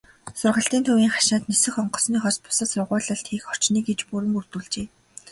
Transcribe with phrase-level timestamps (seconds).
[0.39, 4.87] Сургалтын төвийн хашаанд нисэх онгоцныхоос бусад сургуулилалт хийх орчныг иж бүрэн бүрдүүлжээ.